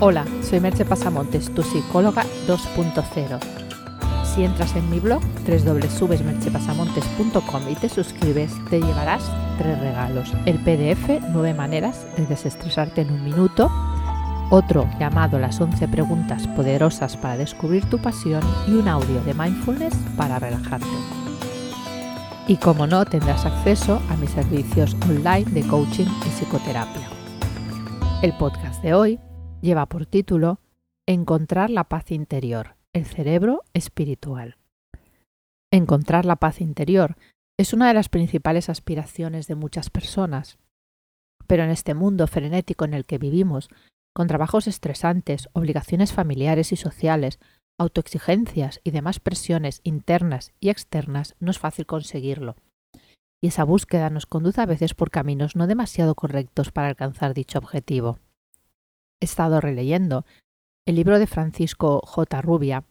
[0.00, 3.38] Hola, soy Merche Pasamontes, tu psicóloga 2.0.
[4.24, 9.22] Si entras en mi blog www.merchepasamontes.com y te suscribes, te llevarás
[9.56, 10.32] tres regalos.
[10.46, 13.70] El PDF 9 maneras de desestresarte en un minuto,
[14.50, 19.94] otro llamado Las 11 preguntas poderosas para descubrir tu pasión y un audio de mindfulness
[20.16, 20.88] para relajarte.
[22.48, 27.08] Y como no, tendrás acceso a mis servicios online de coaching y psicoterapia.
[28.22, 29.20] El podcast de hoy
[29.64, 30.60] lleva por título
[31.06, 34.56] Encontrar la paz interior, el cerebro espiritual.
[35.72, 37.16] Encontrar la paz interior
[37.58, 40.58] es una de las principales aspiraciones de muchas personas.
[41.46, 43.70] Pero en este mundo frenético en el que vivimos,
[44.14, 47.38] con trabajos estresantes, obligaciones familiares y sociales,
[47.78, 52.56] autoexigencias y demás presiones internas y externas, no es fácil conseguirlo.
[53.42, 57.58] Y esa búsqueda nos conduce a veces por caminos no demasiado correctos para alcanzar dicho
[57.58, 58.18] objetivo
[59.24, 60.24] estado releyendo
[60.86, 62.42] el libro de Francisco J.
[62.42, 62.84] Rubia,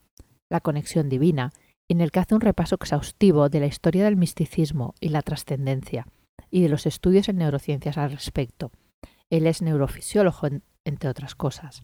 [0.50, 1.54] La conexión divina,
[1.90, 6.08] en el que hace un repaso exhaustivo de la historia del misticismo y la trascendencia,
[6.50, 8.72] y de los estudios en neurociencias al respecto.
[9.30, 10.48] Él es neurofisiólogo,
[10.86, 11.84] entre otras cosas.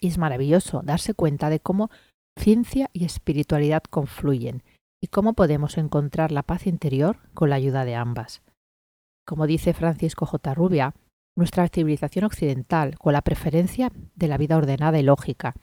[0.00, 1.90] Y es maravilloso darse cuenta de cómo
[2.38, 4.62] ciencia y espiritualidad confluyen
[5.02, 8.42] y cómo podemos encontrar la paz interior con la ayuda de ambas.
[9.26, 10.54] Como dice Francisco J.
[10.54, 10.94] Rubia,
[11.36, 15.54] nuestra civilización occidental, con la preferencia de la vida ordenada y lógica,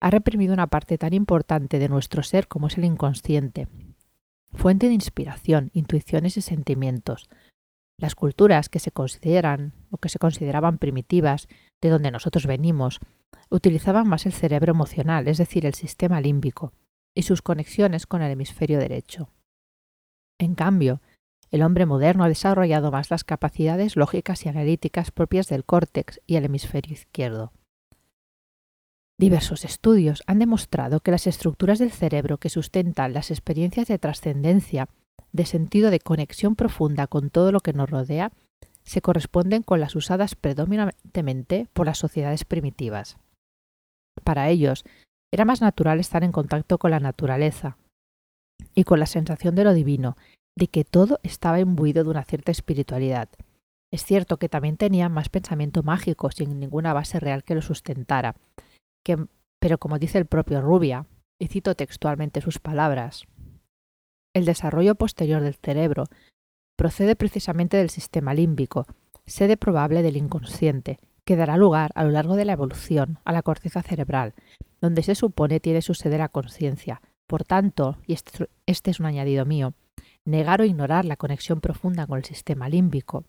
[0.00, 3.68] ha reprimido una parte tan importante de nuestro ser como es el inconsciente,
[4.52, 7.28] fuente de inspiración, intuiciones y sentimientos.
[7.98, 11.46] Las culturas que se consideran o que se consideraban primitivas,
[11.80, 12.98] de donde nosotros venimos,
[13.48, 16.72] utilizaban más el cerebro emocional, es decir, el sistema límbico,
[17.14, 19.30] y sus conexiones con el hemisferio derecho.
[20.38, 21.00] En cambio,
[21.52, 26.36] el hombre moderno ha desarrollado más las capacidades lógicas y analíticas propias del córtex y
[26.36, 27.52] el hemisferio izquierdo.
[29.18, 34.88] Diversos estudios han demostrado que las estructuras del cerebro que sustentan las experiencias de trascendencia,
[35.30, 38.32] de sentido de conexión profunda con todo lo que nos rodea,
[38.82, 43.18] se corresponden con las usadas predominantemente por las sociedades primitivas.
[44.24, 44.84] Para ellos,
[45.30, 47.76] era más natural estar en contacto con la naturaleza
[48.74, 50.16] y con la sensación de lo divino
[50.56, 53.28] de que todo estaba imbuido de una cierta espiritualidad.
[53.92, 58.36] Es cierto que también tenía más pensamiento mágico sin ninguna base real que lo sustentara,
[59.04, 59.26] que,
[59.60, 61.06] pero como dice el propio Rubia,
[61.38, 63.24] y cito textualmente sus palabras,
[64.34, 66.04] el desarrollo posterior del cerebro
[66.76, 68.86] procede precisamente del sistema límbico,
[69.26, 73.42] sede probable del inconsciente, que dará lugar a lo largo de la evolución a la
[73.42, 74.34] corteza cerebral,
[74.80, 77.02] donde se supone tiene su sede la conciencia.
[77.28, 79.74] Por tanto, y este, es un añadido mío,
[80.26, 83.24] negar o ignorar la conexión profunda con el sistema límbico.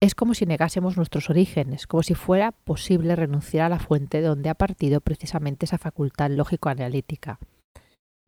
[0.00, 4.28] Es como si negásemos nuestros orígenes, como si fuera posible renunciar a la fuente de
[4.28, 7.40] donde ha partido precisamente esa facultad lógico-analítica,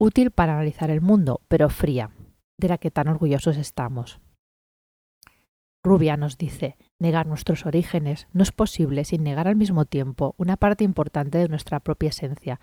[0.01, 2.11] útil para analizar el mundo, pero fría,
[2.59, 4.21] de la que tan orgullosos estamos.
[5.83, 10.57] Rubia nos dice, negar nuestros orígenes no es posible sin negar al mismo tiempo una
[10.57, 12.61] parte importante de nuestra propia esencia,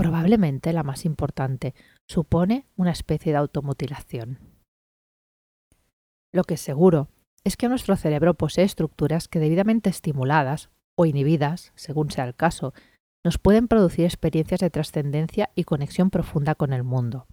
[0.00, 1.74] probablemente la más importante,
[2.08, 4.38] supone una especie de automutilación.
[6.32, 7.08] Lo que es seguro
[7.44, 12.72] es que nuestro cerebro posee estructuras que debidamente estimuladas o inhibidas, según sea el caso,
[13.22, 17.26] nos pueden producir experiencias de trascendencia y conexión profunda con el mundo.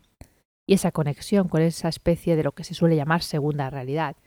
[0.67, 4.17] Y esa conexión con esa especie de lo que se suele llamar segunda realidad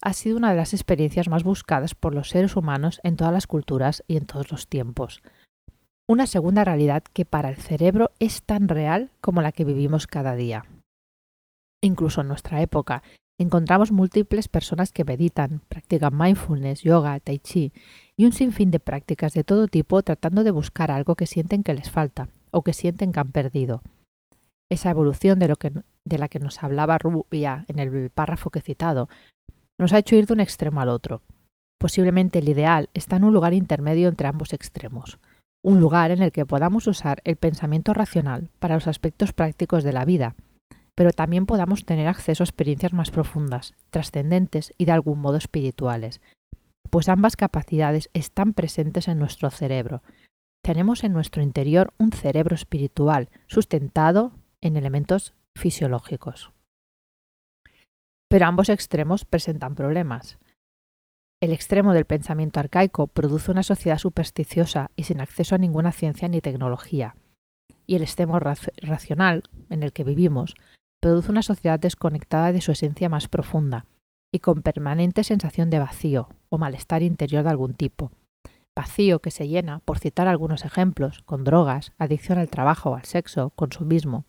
[0.00, 3.46] ha sido una de las experiencias más buscadas por los seres humanos en todas las
[3.46, 5.20] culturas y en todos los tiempos,
[6.06, 10.34] una segunda realidad que para el cerebro es tan real como la que vivimos cada
[10.34, 10.66] día.
[11.82, 13.02] Incluso en nuestra época
[13.38, 17.72] encontramos múltiples personas que meditan, practican mindfulness, yoga, tai chi
[18.16, 21.74] y un sinfín de prácticas de todo tipo tratando de buscar algo que sienten que
[21.74, 23.82] les falta o que sienten que han perdido.
[24.70, 25.72] Esa evolución de, lo que,
[26.04, 29.08] de la que nos hablaba Rubia en el párrafo que he citado
[29.78, 31.22] nos ha hecho ir de un extremo al otro.
[31.78, 35.18] Posiblemente el ideal está en un lugar intermedio entre ambos extremos
[35.64, 39.94] un lugar en el que podamos usar el pensamiento racional para los aspectos prácticos de
[39.94, 40.36] la vida,
[40.94, 46.20] pero también podamos tener acceso a experiencias más profundas, trascendentes y de algún modo espirituales,
[46.90, 50.02] pues ambas capacidades están presentes en nuestro cerebro.
[50.62, 56.52] Tenemos en nuestro interior un cerebro espiritual sustentado en elementos fisiológicos.
[58.28, 60.38] Pero ambos extremos presentan problemas.
[61.44, 66.26] El extremo del pensamiento arcaico produce una sociedad supersticiosa y sin acceso a ninguna ciencia
[66.26, 67.16] ni tecnología.
[67.86, 70.54] Y el extremo racional, en el que vivimos,
[71.02, 73.84] produce una sociedad desconectada de su esencia más profunda
[74.32, 78.10] y con permanente sensación de vacío o malestar interior de algún tipo,
[78.74, 83.50] vacío que se llena, por citar algunos ejemplos, con drogas, adicción al trabajo al sexo,
[83.50, 84.24] consumismo,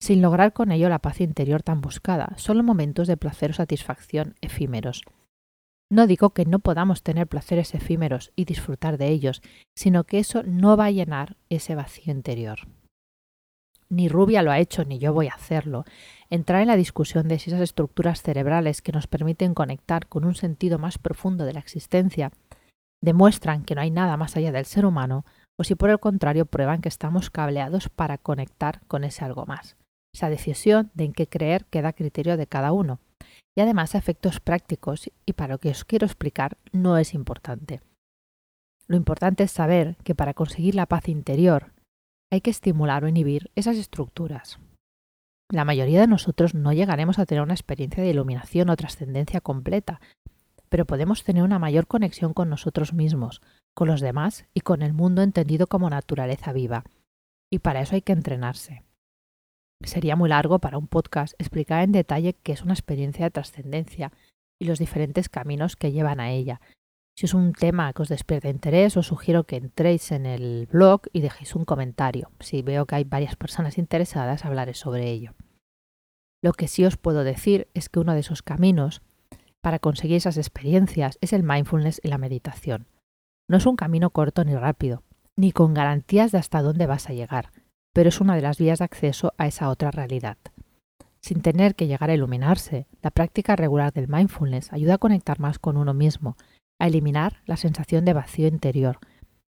[0.00, 4.34] sin lograr con ello la paz interior tan buscada, solo momentos de placer o satisfacción
[4.40, 5.04] efímeros.
[5.90, 9.42] No digo que no podamos tener placeres efímeros y disfrutar de ellos,
[9.76, 12.60] sino que eso no va a llenar ese vacío interior.
[13.90, 15.84] Ni Rubia lo ha hecho ni yo voy a hacerlo.
[16.30, 20.34] Entrar en la discusión de si esas estructuras cerebrales que nos permiten conectar con un
[20.34, 22.32] sentido más profundo de la existencia
[23.00, 25.24] demuestran que no hay nada más allá del ser humano,
[25.58, 29.76] o si por el contrario prueban que estamos cableados para conectar con ese algo más.
[30.14, 33.00] Esa decisión de en qué creer queda a criterio de cada uno.
[33.56, 37.80] Y además efectos prácticos, y para lo que os quiero explicar, no es importante.
[38.86, 41.72] Lo importante es saber que para conseguir la paz interior
[42.30, 44.58] hay que estimular o inhibir esas estructuras.
[45.50, 50.00] La mayoría de nosotros no llegaremos a tener una experiencia de iluminación o trascendencia completa,
[50.68, 53.40] pero podemos tener una mayor conexión con nosotros mismos,
[53.74, 56.84] con los demás y con el mundo entendido como naturaleza viva.
[57.50, 58.82] Y para eso hay que entrenarse.
[59.84, 64.12] Sería muy largo para un podcast explicar en detalle qué es una experiencia de trascendencia
[64.60, 66.60] y los diferentes caminos que llevan a ella.
[67.16, 71.02] Si es un tema que os despierta interés, os sugiero que entréis en el blog
[71.12, 72.30] y dejéis un comentario.
[72.40, 75.34] Si veo que hay varias personas interesadas, hablaré sobre ello.
[76.42, 79.02] Lo que sí os puedo decir es que uno de esos caminos
[79.62, 82.86] para conseguir esas experiencias es el mindfulness y la meditación.
[83.48, 85.02] No es un camino corto ni rápido,
[85.36, 87.50] ni con garantías de hasta dónde vas a llegar,
[87.94, 90.36] pero es una de las vías de acceso a esa otra realidad.
[91.22, 95.58] Sin tener que llegar a iluminarse, la práctica regular del mindfulness ayuda a conectar más
[95.58, 96.36] con uno mismo,
[96.78, 98.98] a eliminar la sensación de vacío interior,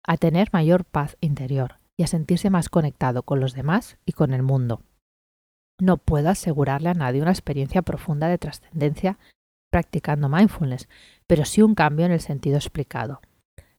[0.04, 4.32] a tener mayor paz interior y a sentirse más conectado con los demás y con
[4.32, 4.82] el mundo.
[5.78, 9.18] No puedo asegurarle a nadie una experiencia profunda de trascendencia
[9.70, 10.88] practicando mindfulness,
[11.26, 13.20] pero sí un cambio en el sentido explicado,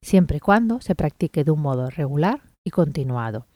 [0.02, 3.48] siempre y cuando se practique de un modo regular y continuado.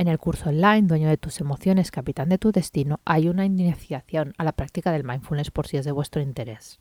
[0.00, 4.32] En el curso online Dueño de tus emociones, capitán de tu destino, hay una iniciación
[4.38, 6.80] a la práctica del mindfulness por si es de vuestro interés.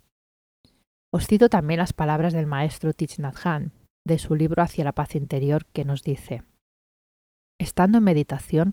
[1.12, 3.74] Os cito también las palabras del maestro Thich Nhat Hanh,
[4.07, 6.44] de su libro Hacia la paz interior, que nos dice:
[7.60, 8.71] Estando en meditación,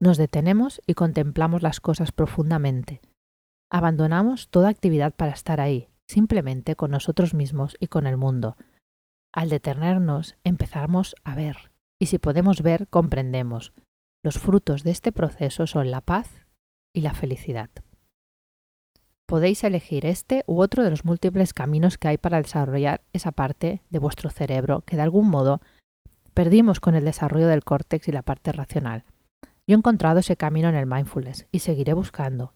[0.00, 3.02] nos detenemos y contemplamos las cosas profundamente,
[3.70, 8.56] Abandonamos toda actividad para estar ahí, simplemente con nosotros mismos y con el mundo.
[9.30, 13.72] Al detenernos, empezamos a ver, y si podemos ver, comprendemos.
[14.24, 16.46] Los frutos de este proceso son la paz
[16.94, 17.70] y la felicidad.
[19.26, 23.82] Podéis elegir este u otro de los múltiples caminos que hay para desarrollar esa parte
[23.90, 25.60] de vuestro cerebro que de algún modo
[26.34, 29.04] perdimos con el desarrollo del córtex y la parte racional.
[29.66, 32.52] Yo he encontrado ese camino en el mindfulness y seguiré buscando,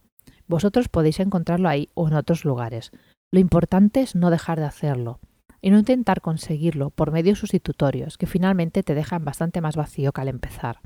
[0.46, 2.92] vosotros podéis encontrarlo ahí o en otros lugares.
[3.32, 5.20] Lo importante es no dejar de hacerlo
[5.60, 10.20] y no intentar conseguirlo por medios sustitutorios que finalmente te dejan bastante más vacío que
[10.20, 10.80] al empezar.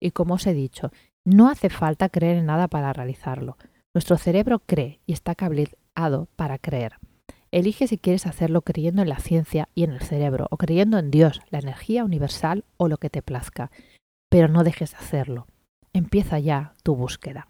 [0.00, 0.90] Y como os he dicho,
[1.24, 3.56] no hace falta creer en nada para realizarlo.
[3.94, 6.98] Nuestro cerebro cree y está cableado para creer.
[7.52, 11.10] Elige si quieres hacerlo creyendo en la ciencia y en el cerebro, o creyendo en
[11.10, 13.70] Dios, la energía universal o lo que te plazca.
[14.30, 15.46] Pero no dejes de hacerlo.
[15.92, 17.46] Empieza ya tu búsqueda.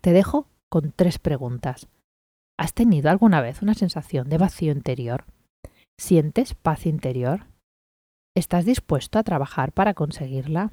[0.00, 1.88] Te dejo con tres preguntas.
[2.58, 5.24] ¿Has tenido alguna vez una sensación de vacío interior?
[5.98, 7.46] ¿Sientes paz interior?
[8.34, 10.72] ¿Estás dispuesto a trabajar para conseguirla?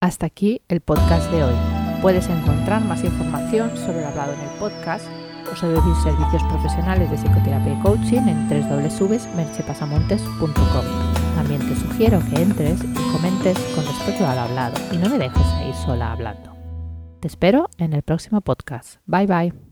[0.00, 1.54] Hasta aquí el podcast de hoy.
[2.00, 5.06] Puedes encontrar más información sobre lo hablado en el podcast
[5.52, 10.84] o sobre mis servicios profesionales de psicoterapia y coaching en www.merchepasamontes.com.
[11.36, 15.46] También te sugiero que entres y comentes con respecto al hablado y no me dejes
[15.46, 16.56] ahí sola hablando.
[17.20, 18.96] Te espero en el próximo podcast.
[19.06, 19.71] Bye bye.